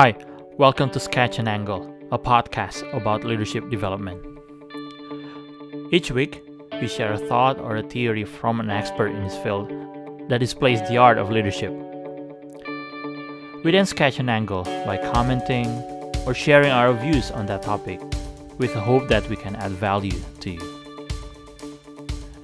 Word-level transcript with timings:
Hi, 0.00 0.14
welcome 0.58 0.90
to 0.90 1.00
Sketch 1.00 1.40
and 1.40 1.48
Angle, 1.48 1.82
a 2.12 2.18
podcast 2.20 2.88
about 2.94 3.24
leadership 3.24 3.68
development. 3.68 4.22
Each 5.90 6.12
week, 6.12 6.40
we 6.80 6.86
share 6.86 7.14
a 7.14 7.18
thought 7.18 7.58
or 7.58 7.78
a 7.78 7.82
theory 7.82 8.22
from 8.22 8.60
an 8.60 8.70
expert 8.70 9.08
in 9.08 9.20
his 9.24 9.36
field 9.38 9.72
that 10.28 10.38
displays 10.38 10.80
the 10.88 10.98
art 10.98 11.18
of 11.18 11.32
leadership. 11.32 11.72
We 13.64 13.72
then 13.72 13.86
sketch 13.86 14.20
an 14.20 14.28
angle 14.28 14.62
by 14.86 14.98
commenting 14.98 15.66
or 16.24 16.32
sharing 16.32 16.70
our 16.70 16.92
views 16.92 17.32
on 17.32 17.46
that 17.46 17.62
topic 17.62 18.00
with 18.56 18.74
the 18.74 18.80
hope 18.80 19.08
that 19.08 19.28
we 19.28 19.34
can 19.34 19.56
add 19.56 19.72
value 19.72 20.20
to 20.42 20.50
you. 20.50 20.78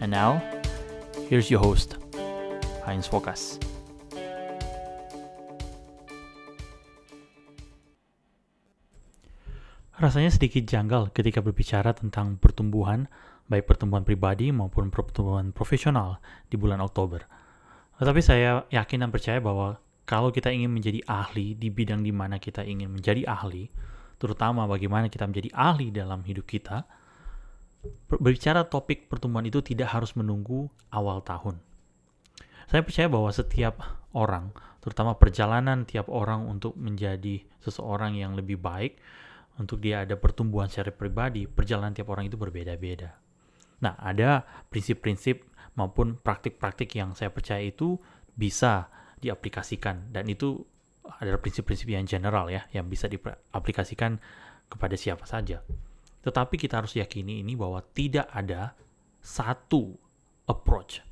And 0.00 0.10
now, 0.10 0.42
here's 1.28 1.52
your 1.52 1.60
host, 1.60 1.98
Heinz 2.84 3.06
Fokas. 3.06 3.64
Rasanya 10.04 10.28
sedikit 10.28 10.68
janggal 10.68 11.16
ketika 11.16 11.40
berbicara 11.40 11.96
tentang 11.96 12.36
pertumbuhan, 12.36 13.08
baik 13.48 13.64
pertumbuhan 13.64 14.04
pribadi 14.04 14.52
maupun 14.52 14.92
pertumbuhan 14.92 15.48
profesional 15.48 16.20
di 16.52 16.60
bulan 16.60 16.84
Oktober. 16.84 17.24
Tetapi 17.96 18.20
saya 18.20 18.68
yakin 18.68 19.00
dan 19.00 19.08
percaya 19.08 19.40
bahwa 19.40 19.80
kalau 20.04 20.28
kita 20.28 20.52
ingin 20.52 20.68
menjadi 20.68 21.00
ahli 21.08 21.56
di 21.56 21.72
bidang 21.72 22.04
di 22.04 22.12
mana 22.12 22.36
kita 22.36 22.68
ingin 22.68 22.92
menjadi 22.92 23.24
ahli, 23.24 23.72
terutama 24.20 24.68
bagaimana 24.68 25.08
kita 25.08 25.24
menjadi 25.24 25.48
ahli 25.56 25.88
dalam 25.88 26.20
hidup 26.20 26.44
kita, 26.44 26.84
berbicara 28.12 28.68
topik 28.68 29.08
pertumbuhan 29.08 29.48
itu 29.48 29.64
tidak 29.64 29.88
harus 29.88 30.12
menunggu 30.20 30.68
awal 30.92 31.24
tahun. 31.24 31.56
Saya 32.68 32.84
percaya 32.84 33.08
bahwa 33.08 33.32
setiap 33.32 33.80
orang, 34.12 34.52
terutama 34.84 35.16
perjalanan 35.16 35.88
tiap 35.88 36.12
orang 36.12 36.44
untuk 36.44 36.76
menjadi 36.76 37.40
seseorang 37.64 38.20
yang 38.20 38.36
lebih 38.36 38.60
baik, 38.60 39.00
untuk 39.58 39.78
dia 39.78 40.02
ada 40.02 40.18
pertumbuhan 40.18 40.66
secara 40.66 40.90
pribadi, 40.90 41.46
perjalanan 41.46 41.94
tiap 41.94 42.10
orang 42.10 42.26
itu 42.26 42.34
berbeda-beda. 42.34 43.14
Nah, 43.82 43.94
ada 44.00 44.42
prinsip-prinsip 44.70 45.46
maupun 45.78 46.18
praktik-praktik 46.18 46.90
yang 46.94 47.14
saya 47.14 47.30
percaya 47.30 47.62
itu 47.62 47.98
bisa 48.34 48.90
diaplikasikan 49.22 50.10
dan 50.10 50.26
itu 50.26 50.58
adalah 51.20 51.38
prinsip-prinsip 51.38 51.86
yang 51.86 52.08
general 52.08 52.50
ya, 52.50 52.66
yang 52.74 52.88
bisa 52.90 53.06
diaplikasikan 53.06 54.18
kepada 54.66 54.96
siapa 54.98 55.28
saja. 55.28 55.62
Tetapi 56.24 56.56
kita 56.56 56.80
harus 56.80 56.96
yakini 56.96 57.44
ini 57.44 57.52
bahwa 57.54 57.84
tidak 57.92 58.26
ada 58.32 58.72
satu 59.20 59.94
approach 60.48 61.04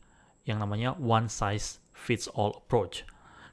yang 0.48 0.58
namanya 0.58 0.96
one 0.98 1.28
size 1.28 1.78
fits 1.92 2.26
all 2.32 2.56
approach 2.58 3.06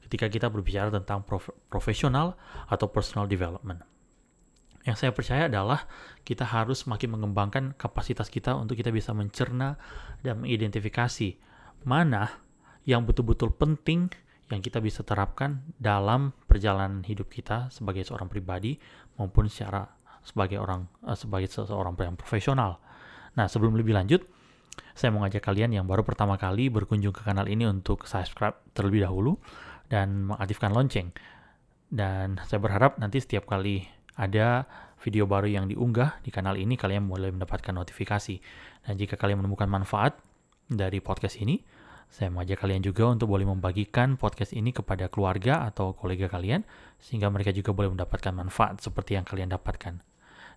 ketika 0.08 0.26
kita 0.26 0.46
berbicara 0.50 0.90
tentang 0.90 1.22
prof 1.22 1.52
profesional 1.70 2.34
atau 2.66 2.90
personal 2.90 3.30
development. 3.30 3.84
Yang 4.90 5.06
saya 5.06 5.12
percaya 5.14 5.46
adalah 5.46 5.86
kita 6.26 6.42
harus 6.42 6.82
semakin 6.82 7.14
mengembangkan 7.14 7.78
kapasitas 7.78 8.26
kita 8.26 8.58
untuk 8.58 8.74
kita 8.74 8.90
bisa 8.90 9.14
mencerna 9.14 9.78
dan 10.26 10.42
mengidentifikasi 10.42 11.38
mana 11.86 12.42
yang 12.82 13.06
betul-betul 13.06 13.54
penting 13.54 14.10
yang 14.50 14.58
kita 14.58 14.82
bisa 14.82 15.06
terapkan 15.06 15.62
dalam 15.78 16.34
perjalanan 16.50 17.06
hidup 17.06 17.30
kita 17.30 17.70
sebagai 17.70 18.02
seorang 18.02 18.26
pribadi 18.26 18.74
maupun 19.14 19.46
secara 19.46 19.86
sebagai 20.26 20.58
orang 20.58 20.90
uh, 21.06 21.14
sebagai 21.14 21.46
seseorang 21.46 21.94
yang 22.02 22.18
profesional. 22.18 22.82
Nah, 23.38 23.46
sebelum 23.46 23.78
lebih 23.78 23.94
lanjut, 23.94 24.26
saya 24.98 25.14
mau 25.14 25.22
ngajak 25.22 25.46
kalian 25.46 25.70
yang 25.70 25.86
baru 25.86 26.02
pertama 26.02 26.34
kali 26.34 26.66
berkunjung 26.66 27.14
ke 27.14 27.22
kanal 27.22 27.46
ini 27.46 27.62
untuk 27.62 28.10
subscribe 28.10 28.58
terlebih 28.74 29.06
dahulu 29.06 29.38
dan 29.86 30.34
mengaktifkan 30.34 30.74
lonceng. 30.74 31.14
Dan 31.86 32.42
saya 32.50 32.58
berharap 32.58 32.98
nanti 32.98 33.22
setiap 33.22 33.46
kali 33.46 33.86
ada 34.16 34.66
video 35.00 35.24
baru 35.24 35.48
yang 35.48 35.66
diunggah 35.70 36.20
di 36.24 36.30
kanal 36.34 36.56
ini, 36.56 36.76
kalian 36.76 37.08
boleh 37.08 37.32
mendapatkan 37.32 37.72
notifikasi. 37.72 38.36
Dan 38.86 38.94
jika 39.00 39.16
kalian 39.16 39.44
menemukan 39.44 39.68
manfaat 39.68 40.18
dari 40.68 40.98
podcast 41.00 41.40
ini, 41.40 41.60
saya 42.10 42.26
mengajak 42.26 42.66
kalian 42.66 42.82
juga 42.82 43.06
untuk 43.06 43.30
boleh 43.30 43.46
membagikan 43.46 44.18
podcast 44.18 44.50
ini 44.50 44.74
kepada 44.74 45.06
keluarga 45.06 45.62
atau 45.62 45.94
kolega 45.94 46.26
kalian, 46.26 46.66
sehingga 46.98 47.30
mereka 47.30 47.54
juga 47.54 47.70
boleh 47.70 47.94
mendapatkan 47.94 48.34
manfaat 48.34 48.82
seperti 48.82 49.14
yang 49.14 49.22
kalian 49.22 49.54
dapatkan. 49.54 50.02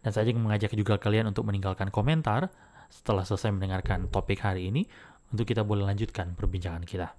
Dan 0.03 0.09
saya 0.12 0.28
juga 0.28 0.41
mengajak 0.41 0.74
juga 0.74 0.97
kalian 0.97 1.30
untuk 1.30 1.46
meninggalkan 1.47 1.94
komentar 1.94 2.50
setelah 2.90 3.24
selesai 3.24 3.53
mendengarkan 3.53 4.09
topik 4.09 4.41
hari 4.41 4.74
ini, 4.74 4.90
untuk 5.34 5.50
kita 5.50 5.66
boleh 5.66 5.85
lanjutkan 5.88 6.38
perbincangan 6.38 6.85
kita. 6.85 7.14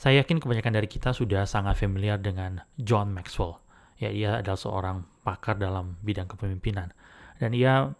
Saya 0.00 0.24
yakin 0.24 0.40
kebanyakan 0.40 0.80
dari 0.80 0.88
kita 0.88 1.12
sudah 1.12 1.44
sangat 1.44 1.76
familiar 1.76 2.16
dengan 2.16 2.64
John 2.80 3.12
Maxwell. 3.12 3.60
Ya, 4.00 4.08
ia 4.08 4.40
adalah 4.40 4.56
seorang 4.56 5.04
pakar 5.20 5.60
dalam 5.60 6.00
bidang 6.00 6.24
kepemimpinan. 6.24 6.88
Dan 7.36 7.52
ia 7.52 7.92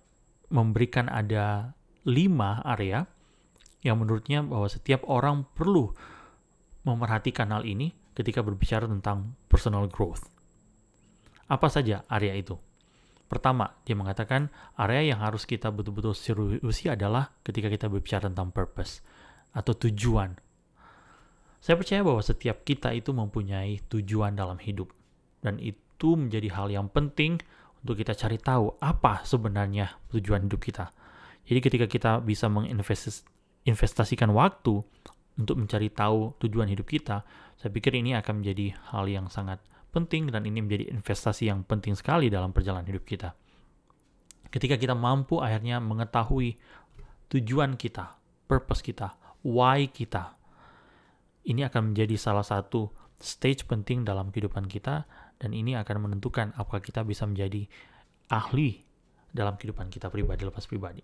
memberikan 0.48 1.12
ada 1.12 1.76
lima 2.08 2.64
area 2.64 3.04
yang 3.84 4.00
menurutnya 4.00 4.40
bahwa 4.40 4.64
setiap 4.72 5.04
orang 5.12 5.44
perlu 5.52 5.92
memerhatikan 6.88 7.52
hal 7.52 7.68
ini 7.68 7.92
ketika 8.16 8.40
berbicara 8.40 8.88
tentang 8.88 9.36
personal 9.52 9.84
growth. 9.84 10.24
Apa 11.52 11.68
saja 11.68 12.08
area 12.08 12.32
itu? 12.32 12.56
Pertama, 13.28 13.76
dia 13.84 13.92
mengatakan 13.92 14.48
area 14.80 15.12
yang 15.12 15.20
harus 15.20 15.44
kita 15.44 15.68
betul-betul 15.68 16.16
seriusi 16.16 16.88
adalah 16.88 17.28
ketika 17.44 17.68
kita 17.68 17.92
berbicara 17.92 18.32
tentang 18.32 18.56
purpose 18.56 19.04
atau 19.52 19.76
tujuan 19.76 20.48
saya 21.60 21.76
percaya 21.76 22.00
bahwa 22.00 22.24
setiap 22.24 22.64
kita 22.64 22.96
itu 22.96 23.12
mempunyai 23.12 23.84
tujuan 23.92 24.32
dalam 24.32 24.56
hidup. 24.56 24.88
Dan 25.44 25.60
itu 25.60 26.16
menjadi 26.16 26.48
hal 26.56 26.72
yang 26.72 26.88
penting 26.88 27.36
untuk 27.84 28.00
kita 28.00 28.16
cari 28.16 28.40
tahu 28.40 28.80
apa 28.80 29.24
sebenarnya 29.28 29.92
tujuan 30.12 30.48
hidup 30.48 30.60
kita. 30.60 30.92
Jadi 31.44 31.60
ketika 31.60 31.86
kita 31.88 32.12
bisa 32.24 32.48
menginvestasikan 32.48 34.32
waktu 34.32 34.80
untuk 35.36 35.56
mencari 35.56 35.92
tahu 35.92 36.36
tujuan 36.40 36.68
hidup 36.68 36.88
kita, 36.88 37.24
saya 37.56 37.70
pikir 37.72 37.92
ini 37.96 38.16
akan 38.16 38.40
menjadi 38.40 38.76
hal 38.92 39.08
yang 39.08 39.28
sangat 39.28 39.60
penting 39.92 40.32
dan 40.32 40.48
ini 40.48 40.64
menjadi 40.64 40.92
investasi 40.96 41.48
yang 41.52 41.64
penting 41.64 41.92
sekali 41.92 42.32
dalam 42.32 42.56
perjalanan 42.56 42.88
hidup 42.88 43.04
kita. 43.04 43.36
Ketika 44.48 44.80
kita 44.80 44.96
mampu 44.96 45.40
akhirnya 45.44 45.76
mengetahui 45.80 46.56
tujuan 47.28 47.76
kita, 47.76 48.16
purpose 48.48 48.80
kita, 48.80 49.14
why 49.44 49.86
kita, 49.88 50.39
ini 51.50 51.66
akan 51.66 51.90
menjadi 51.92 52.14
salah 52.14 52.46
satu 52.46 52.94
stage 53.18 53.66
penting 53.66 54.06
dalam 54.06 54.30
kehidupan 54.30 54.70
kita 54.70 55.04
dan 55.36 55.50
ini 55.50 55.74
akan 55.74 56.08
menentukan 56.08 56.54
apakah 56.54 56.78
kita 56.78 57.02
bisa 57.02 57.26
menjadi 57.26 57.66
ahli 58.30 58.86
dalam 59.34 59.58
kehidupan 59.58 59.90
kita 59.90 60.06
pribadi 60.08 60.46
lepas 60.46 60.64
pribadi. 60.70 61.02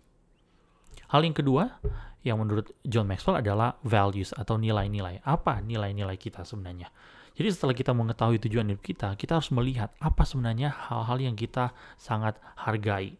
Hal 1.10 1.22
yang 1.22 1.36
kedua 1.36 1.82
yang 2.26 2.42
menurut 2.42 2.72
John 2.82 3.06
Maxwell 3.06 3.38
adalah 3.38 3.78
values 3.86 4.34
atau 4.34 4.58
nilai-nilai. 4.58 5.22
Apa 5.22 5.62
nilai-nilai 5.62 6.18
kita 6.18 6.42
sebenarnya? 6.42 6.90
Jadi 7.36 7.48
setelah 7.52 7.76
kita 7.76 7.92
mengetahui 7.92 8.40
tujuan 8.48 8.72
hidup 8.72 8.82
kita, 8.82 9.12
kita 9.14 9.38
harus 9.38 9.52
melihat 9.52 9.92
apa 10.00 10.24
sebenarnya 10.24 10.72
hal-hal 10.72 11.20
yang 11.20 11.36
kita 11.36 11.76
sangat 12.00 12.40
hargai. 12.58 13.14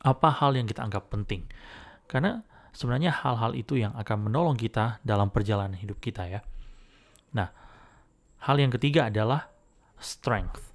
Apa 0.00 0.30
hal 0.30 0.56
yang 0.56 0.64
kita 0.70 0.86
anggap 0.86 1.10
penting. 1.10 1.44
Karena 2.06 2.40
sebenarnya 2.70 3.10
hal-hal 3.14 3.52
itu 3.58 3.78
yang 3.78 3.94
akan 3.98 4.30
menolong 4.30 4.56
kita 4.58 5.02
dalam 5.02 5.30
perjalanan 5.30 5.76
hidup 5.76 5.98
kita 5.98 6.26
ya. 6.26 6.40
Nah, 7.34 7.48
hal 8.46 8.56
yang 8.58 8.70
ketiga 8.74 9.10
adalah 9.10 9.50
strength. 9.98 10.70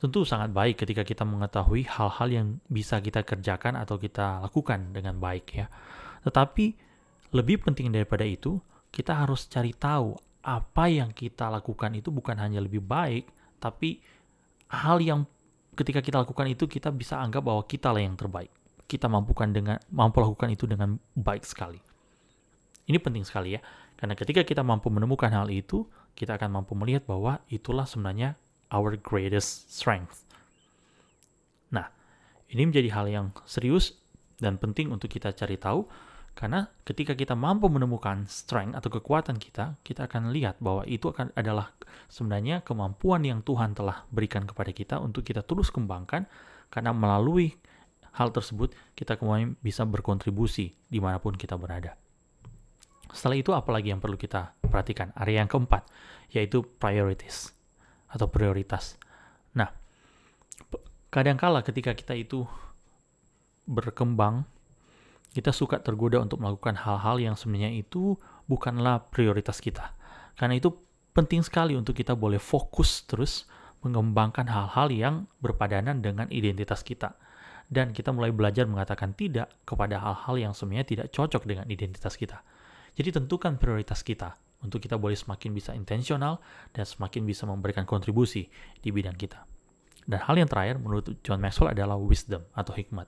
Tentu 0.00 0.24
sangat 0.24 0.48
baik 0.52 0.80
ketika 0.80 1.04
kita 1.04 1.28
mengetahui 1.28 1.84
hal-hal 1.84 2.28
yang 2.32 2.46
bisa 2.72 3.04
kita 3.04 3.20
kerjakan 3.20 3.76
atau 3.76 4.00
kita 4.00 4.40
lakukan 4.40 4.96
dengan 4.96 5.20
baik 5.20 5.46
ya. 5.52 5.68
Tetapi 6.24 6.66
lebih 7.36 7.60
penting 7.60 7.92
daripada 7.92 8.24
itu, 8.24 8.56
kita 8.88 9.12
harus 9.12 9.44
cari 9.46 9.76
tahu 9.76 10.16
apa 10.40 10.88
yang 10.88 11.12
kita 11.12 11.52
lakukan 11.52 11.92
itu 11.92 12.08
bukan 12.08 12.40
hanya 12.40 12.64
lebih 12.64 12.80
baik, 12.80 13.28
tapi 13.60 14.00
hal 14.72 15.04
yang 15.04 15.28
ketika 15.76 16.00
kita 16.00 16.24
lakukan 16.24 16.48
itu 16.48 16.64
kita 16.64 16.88
bisa 16.88 17.20
anggap 17.20 17.44
bahwa 17.44 17.62
kita 17.68 17.92
lah 17.92 18.00
yang 18.00 18.16
terbaik 18.16 18.50
kita 18.90 19.06
mampukan 19.06 19.46
dengan 19.54 19.78
mampu 19.94 20.18
lakukan 20.18 20.50
itu 20.50 20.66
dengan 20.66 20.98
baik 21.14 21.46
sekali. 21.46 21.78
Ini 22.90 22.98
penting 22.98 23.22
sekali 23.22 23.54
ya, 23.54 23.62
karena 23.94 24.18
ketika 24.18 24.42
kita 24.42 24.66
mampu 24.66 24.90
menemukan 24.90 25.30
hal 25.30 25.46
itu, 25.46 25.86
kita 26.18 26.34
akan 26.34 26.58
mampu 26.58 26.74
melihat 26.74 27.06
bahwa 27.06 27.38
itulah 27.46 27.86
sebenarnya 27.86 28.34
our 28.74 28.98
greatest 28.98 29.70
strength. 29.70 30.26
Nah, 31.70 31.86
ini 32.50 32.66
menjadi 32.66 32.90
hal 32.90 33.06
yang 33.06 33.26
serius 33.46 33.94
dan 34.42 34.58
penting 34.58 34.90
untuk 34.90 35.06
kita 35.06 35.30
cari 35.30 35.54
tahu 35.54 35.86
karena 36.34 36.70
ketika 36.86 37.12
kita 37.12 37.34
mampu 37.36 37.68
menemukan 37.68 38.24
strength 38.24 38.72
atau 38.72 38.88
kekuatan 38.88 39.36
kita, 39.36 39.76
kita 39.84 40.08
akan 40.08 40.32
lihat 40.32 40.56
bahwa 40.62 40.86
itu 40.88 41.10
akan 41.10 41.34
adalah 41.36 41.74
sebenarnya 42.08 42.64
kemampuan 42.64 43.26
yang 43.26 43.44
Tuhan 43.44 43.76
telah 43.76 44.08
berikan 44.08 44.46
kepada 44.48 44.70
kita 44.72 44.96
untuk 45.02 45.26
kita 45.26 45.44
terus 45.44 45.68
kembangkan 45.68 46.24
karena 46.70 46.94
melalui 46.94 47.52
hal 48.16 48.34
tersebut, 48.34 48.74
kita 48.98 49.14
kemudian 49.18 49.54
bisa 49.62 49.86
berkontribusi 49.86 50.74
di 50.90 50.98
mana 50.98 51.22
pun 51.22 51.34
kita 51.34 51.54
berada. 51.54 51.94
Setelah 53.10 53.36
itu, 53.38 53.50
apalagi 53.50 53.90
yang 53.90 53.98
perlu 53.98 54.14
kita 54.14 54.54
perhatikan? 54.62 55.10
Area 55.18 55.42
yang 55.42 55.50
keempat, 55.50 55.86
yaitu 56.30 56.62
priorities 56.62 57.50
atau 58.10 58.30
prioritas. 58.30 58.98
Nah, 59.54 59.70
kadangkala 61.10 61.66
ketika 61.66 61.94
kita 61.94 62.14
itu 62.14 62.46
berkembang, 63.66 64.46
kita 65.30 65.54
suka 65.54 65.78
tergoda 65.78 66.18
untuk 66.18 66.42
melakukan 66.42 66.74
hal-hal 66.74 67.22
yang 67.22 67.34
sebenarnya 67.38 67.70
itu 67.70 68.18
bukanlah 68.50 69.10
prioritas 69.14 69.62
kita. 69.62 69.94
Karena 70.34 70.58
itu 70.58 70.74
penting 71.14 71.42
sekali 71.42 71.78
untuk 71.78 71.94
kita 71.94 72.14
boleh 72.18 72.42
fokus 72.42 73.06
terus 73.06 73.46
mengembangkan 73.80 74.48
hal-hal 74.48 74.88
yang 74.92 75.14
berpadanan 75.40 76.04
dengan 76.04 76.28
identitas 76.28 76.84
kita. 76.84 77.16
Dan 77.70 77.94
kita 77.94 78.10
mulai 78.10 78.34
belajar 78.34 78.66
mengatakan 78.66 79.14
tidak 79.14 79.50
kepada 79.62 80.02
hal-hal 80.02 80.34
yang 80.36 80.52
sebenarnya 80.52 80.86
tidak 80.86 81.06
cocok 81.14 81.46
dengan 81.46 81.66
identitas 81.70 82.18
kita. 82.18 82.42
Jadi 82.98 83.14
tentukan 83.14 83.54
prioritas 83.56 84.02
kita 84.02 84.34
untuk 84.66 84.82
kita 84.82 84.98
boleh 84.98 85.14
semakin 85.14 85.54
bisa 85.54 85.70
intensional 85.72 86.42
dan 86.74 86.84
semakin 86.84 87.22
bisa 87.22 87.46
memberikan 87.46 87.86
kontribusi 87.86 88.50
di 88.82 88.90
bidang 88.90 89.14
kita. 89.14 89.46
Dan 90.04 90.18
hal 90.26 90.34
yang 90.34 90.50
terakhir 90.50 90.82
menurut 90.82 91.22
John 91.22 91.38
Maxwell 91.38 91.70
adalah 91.70 91.94
wisdom 91.94 92.42
atau 92.52 92.74
hikmat. 92.74 93.06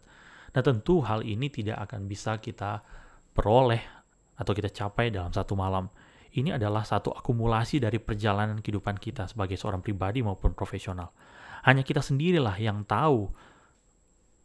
Nah 0.52 0.62
tentu 0.62 1.02
hal 1.02 1.26
ini 1.26 1.50
tidak 1.50 1.82
akan 1.90 2.06
bisa 2.06 2.38
kita 2.38 2.84
peroleh 3.34 3.82
atau 4.36 4.52
kita 4.52 4.70
capai 4.70 5.10
dalam 5.10 5.32
satu 5.32 5.58
malam 5.58 5.88
ini 6.32 6.55
adalah 6.55 6.84
satu 6.87 7.12
akumulasi 7.12 7.76
dari 7.82 8.00
perjalanan 8.00 8.64
kehidupan 8.64 8.96
kita 8.96 9.29
sebagai 9.29 9.61
seorang 9.61 9.84
pribadi 9.84 10.25
maupun 10.25 10.56
profesional. 10.56 11.12
Hanya 11.69 11.84
kita 11.84 12.00
sendirilah 12.00 12.56
yang 12.56 12.88
tahu 12.88 13.29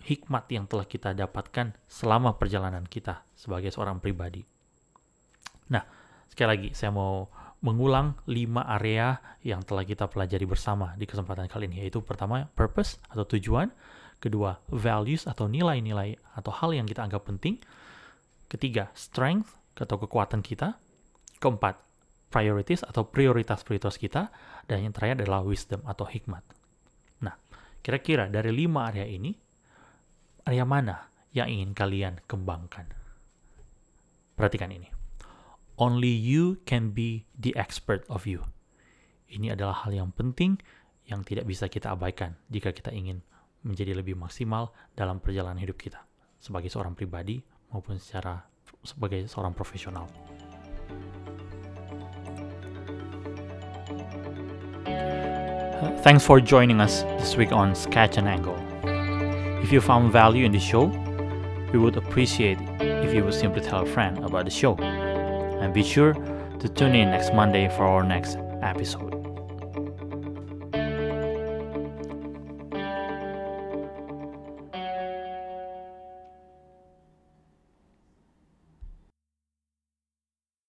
hikmat 0.03 0.47
yang 0.51 0.67
telah 0.67 0.87
kita 0.87 1.15
dapatkan 1.15 1.75
selama 1.87 2.35
perjalanan 2.35 2.83
kita 2.87 3.23
sebagai 3.35 3.71
seorang 3.71 3.99
pribadi. 3.99 4.43
Nah, 5.71 5.83
sekali 6.31 6.47
lagi 6.47 6.69
saya 6.75 6.91
mau 6.91 7.27
mengulang 7.59 8.13
lima 8.29 8.63
area 8.77 9.17
yang 9.41 9.65
telah 9.65 9.81
kita 9.81 10.05
pelajari 10.07 10.45
bersama 10.45 10.93
di 10.93 11.09
kesempatan 11.09 11.49
kali 11.49 11.65
ini, 11.67 11.83
yaitu 11.83 12.05
pertama 12.05 12.45
purpose 12.53 13.01
atau 13.09 13.25
tujuan, 13.25 13.73
kedua 14.21 14.61
values 14.69 15.25
atau 15.25 15.49
nilai-nilai 15.49 16.15
atau 16.37 16.51
hal 16.53 16.77
yang 16.77 16.85
kita 16.85 17.01
anggap 17.01 17.25
penting, 17.25 17.57
ketiga 18.45 18.93
strength 18.93 19.57
atau 19.73 19.97
kekuatan 19.97 20.45
kita, 20.45 20.77
Keempat, 21.37 21.79
priorities 22.33 22.81
atau 22.83 23.07
prioritas-prioritas 23.07 23.95
kita. 23.97 24.29
Dan 24.65 24.89
yang 24.89 24.93
terakhir 24.93 25.23
adalah 25.23 25.45
wisdom 25.45 25.81
atau 25.85 26.03
hikmat. 26.03 26.43
Nah, 27.23 27.35
kira-kira 27.79 28.27
dari 28.27 28.51
lima 28.51 28.89
area 28.91 29.07
ini, 29.07 29.31
area 30.43 30.65
mana 30.67 31.07
yang 31.31 31.47
ingin 31.47 31.71
kalian 31.71 32.19
kembangkan? 32.25 32.89
Perhatikan 34.37 34.69
ini. 34.69 34.89
Only 35.77 36.09
you 36.09 36.57
can 36.65 36.91
be 36.91 37.29
the 37.37 37.53
expert 37.53 38.01
of 38.09 38.25
you. 38.25 38.41
Ini 39.29 39.53
adalah 39.53 39.85
hal 39.85 39.93
yang 39.93 40.09
penting 40.09 40.57
yang 41.05 41.21
tidak 41.23 41.45
bisa 41.45 41.69
kita 41.69 41.93
abaikan 41.93 42.35
jika 42.49 42.73
kita 42.73 42.89
ingin 42.91 43.21
menjadi 43.63 43.93
lebih 43.95 44.17
maksimal 44.17 44.71
dalam 44.95 45.19
perjalanan 45.19 45.59
hidup 45.59 45.79
kita 45.79 46.03
sebagai 46.37 46.71
seorang 46.71 46.93
pribadi 46.93 47.41
maupun 47.73 47.99
secara 47.99 48.41
sebagai 48.83 49.27
seorang 49.27 49.51
profesional. 49.51 50.07
Thanks 55.95 56.25
for 56.25 56.39
joining 56.39 56.79
us 56.81 57.03
this 57.19 57.35
week 57.35 57.51
on 57.51 57.75
Sketch 57.75 58.17
and 58.17 58.27
Angle. 58.27 58.57
If 59.63 59.71
you 59.71 59.81
found 59.81 60.11
value 60.11 60.45
in 60.45 60.51
the 60.51 60.59
show, 60.59 60.85
we 61.73 61.79
would 61.79 61.97
appreciate 61.97 62.57
if 62.79 63.13
you 63.13 63.23
would 63.23 63.33
simply 63.33 63.61
tell 63.61 63.81
a 63.81 63.85
friend 63.85 64.17
about 64.23 64.45
the 64.45 64.51
show. 64.51 64.75
And 64.75 65.73
be 65.73 65.83
sure 65.83 66.13
to 66.13 66.69
tune 66.69 66.95
in 66.95 67.11
next 67.11 67.33
Monday 67.33 67.67
for 67.69 67.85
our 67.85 68.03
next 68.03 68.37
episode. 68.61 69.16